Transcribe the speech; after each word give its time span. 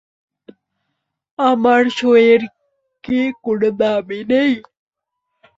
আমার 1.39 1.83
সইয়ের 1.97 2.41
কি 3.03 3.19
কোনো 3.43 3.67
দামই 3.79 4.21
নেই? 4.31 4.53